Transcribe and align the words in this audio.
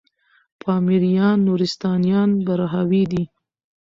پامـــــیـــریــــان، 0.61 1.37
نورســــتانــیان 1.45 2.29
براهــــوی 2.45 3.03
دی 3.11 3.23